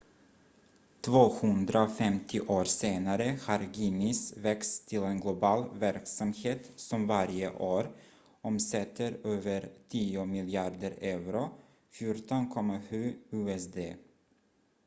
[1.05, 7.87] 250 år senare har guinness växt till en global verksamhet som varje år
[8.41, 11.49] omsätter över tio miljarder euro
[11.91, 13.79] 14,7 miljarder usd